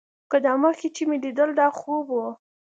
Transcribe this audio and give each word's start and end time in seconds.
که 0.31 0.37
دا 0.45 0.53
مخکې 0.63 0.87
چې 0.95 1.03
مې 1.09 1.17
ليدل 1.23 1.49
دا 1.59 1.67
خوب 1.77 2.05
و. 2.13 2.17